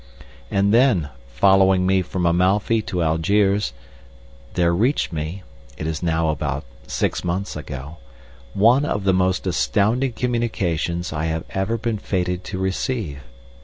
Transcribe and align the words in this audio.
And 0.49 0.73
then, 0.73 1.09
following 1.27 1.85
me 1.85 2.01
from 2.01 2.25
Amalfi 2.25 2.81
to 2.81 3.03
Algiers, 3.03 3.71
there 4.55 4.73
reached 4.73 5.13
me 5.13 5.43
(it 5.77 5.85
is 5.85 6.01
now 6.01 6.29
about 6.29 6.63
six 6.87 7.23
months 7.23 7.55
ago) 7.55 7.97
one 8.55 8.83
of 8.83 9.03
the 9.03 9.13
most 9.13 9.45
astounding 9.45 10.13
communications 10.13 11.13
I 11.13 11.25
have 11.25 11.43
ever 11.51 11.77
been 11.77 11.99
fated 11.99 12.43
to 12.45 12.57
receive. 12.57 13.19